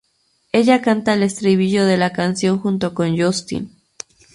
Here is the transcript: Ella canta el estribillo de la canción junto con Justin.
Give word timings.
Ella 0.51 0.81
canta 0.81 1.13
el 1.13 1.21
estribillo 1.21 1.85
de 1.85 1.95
la 1.95 2.11
canción 2.11 2.57
junto 2.57 2.95
con 2.95 3.15
Justin. 3.19 3.77